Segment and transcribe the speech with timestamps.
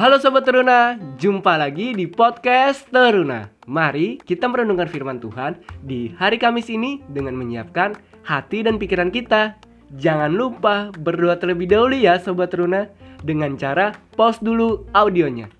[0.00, 3.52] Halo Sobat Teruna, jumpa lagi di podcast Teruna.
[3.68, 9.60] Mari kita merenungkan firman Tuhan di hari Kamis ini dengan menyiapkan hati dan pikiran kita.
[10.00, 12.88] Jangan lupa berdoa terlebih dahulu ya Sobat Teruna
[13.20, 15.52] Dengan cara pause dulu audionya.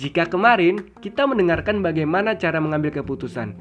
[0.00, 3.52] Jika kemarin kita mendengarkan bagaimana cara mengambil keputusan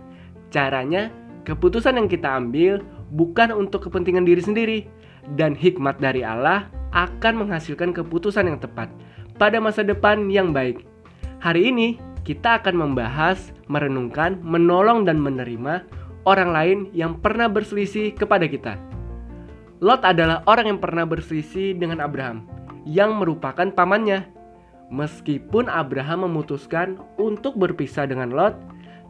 [0.55, 1.11] Caranya,
[1.43, 2.79] keputusan yang kita ambil
[3.11, 4.79] bukan untuk kepentingan diri sendiri
[5.35, 8.87] Dan hikmat dari Allah akan menghasilkan keputusan yang tepat
[9.37, 10.85] pada masa depan yang baik.
[11.41, 15.83] Hari ini kita akan membahas, merenungkan, menolong dan menerima
[16.23, 18.79] orang lain yang pernah berselisih kepada kita.
[19.83, 22.47] Lot adalah orang yang pernah berselisih dengan Abraham
[22.87, 24.31] yang merupakan pamannya.
[24.93, 28.55] Meskipun Abraham memutuskan untuk berpisah dengan Lot,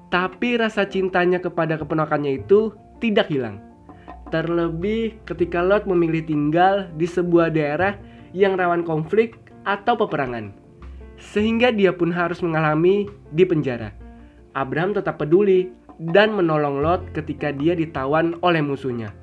[0.09, 3.61] tapi rasa cintanya kepada keponakannya itu tidak hilang.
[4.31, 7.99] Terlebih ketika Lot memilih tinggal di sebuah daerah
[8.33, 10.51] yang rawan konflik atau peperangan,
[11.19, 13.95] sehingga dia pun harus mengalami di penjara.
[14.53, 15.73] Abraham tetap peduli
[16.13, 19.13] dan menolong Lot ketika dia ditawan oleh musuhnya.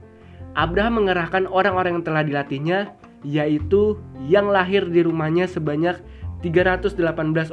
[0.59, 2.79] Abraham mengerahkan orang-orang yang telah dilatihnya,
[3.23, 6.03] yaitu yang lahir di rumahnya sebanyak
[6.43, 6.97] 318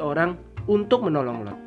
[0.02, 1.58] orang untuk menolong Lot.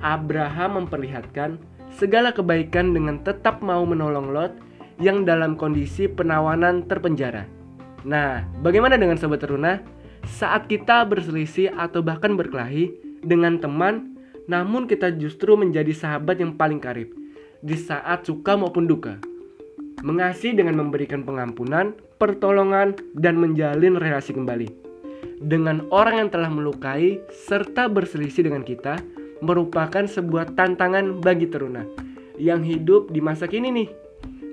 [0.00, 1.56] Abraham memperlihatkan
[1.92, 4.52] segala kebaikan dengan tetap mau menolong Lot
[5.02, 7.44] yang dalam kondisi penawanan terpenjara.
[8.04, 9.80] Nah, bagaimana dengan sobat teruna?
[10.28, 12.92] Saat kita berselisih atau bahkan berkelahi
[13.24, 14.16] dengan teman,
[14.48, 17.12] namun kita justru menjadi sahabat yang paling karib
[17.64, 19.16] di saat suka maupun duka.
[20.04, 24.68] Mengasihi dengan memberikan pengampunan, pertolongan, dan menjalin relasi kembali.
[25.40, 29.00] Dengan orang yang telah melukai serta berselisih dengan kita
[29.40, 31.84] merupakan sebuah tantangan bagi teruna
[32.36, 33.88] yang hidup di masa kini nih.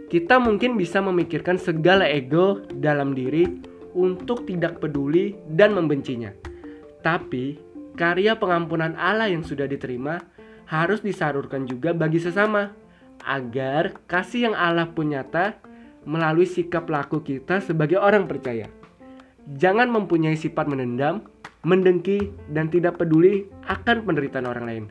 [0.08, 6.31] Kita mungkin bisa memikirkan segala ego dalam diri untuk tidak peduli dan membencinya.
[7.02, 7.58] Tapi,
[7.95, 10.21] karya pengampunan Allah yang sudah diterima
[10.70, 12.71] harus disalurkan juga bagi sesama
[13.27, 15.60] agar kasih yang Allah pun nyata
[16.08, 18.65] melalui sikap laku kita sebagai orang percaya.
[19.58, 21.26] Jangan mempunyai sifat menendam,
[21.65, 24.83] mendengki, dan tidak peduli akan penderitaan orang lain.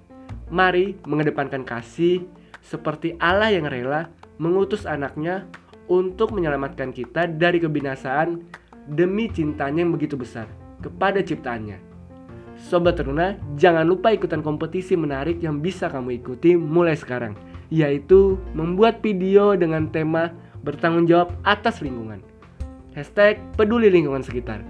[0.50, 2.26] Mari mengedepankan kasih
[2.62, 5.47] seperti Allah yang rela mengutus anaknya
[5.91, 8.47] untuk menyelamatkan kita dari kebinasaan
[8.88, 10.48] demi cintanya yang begitu besar
[10.80, 11.76] kepada ciptaannya.
[12.60, 17.32] Sobat Teruna, jangan lupa ikutan kompetisi menarik yang bisa kamu ikuti mulai sekarang,
[17.72, 20.28] yaitu membuat video dengan tema
[20.60, 22.20] bertanggung jawab atas lingkungan.
[22.92, 24.60] Hashtag peduli lingkungan sekitar.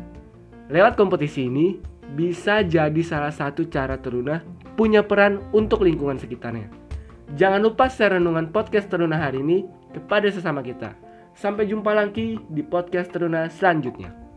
[0.70, 1.82] Lewat kompetisi ini,
[2.14, 4.38] bisa jadi salah satu cara Teruna
[4.78, 6.70] punya peran untuk lingkungan sekitarnya.
[7.34, 10.94] Jangan lupa share renungan podcast Teruna hari ini kepada sesama kita.
[11.34, 14.29] Sampai jumpa lagi di podcast Teruna selanjutnya.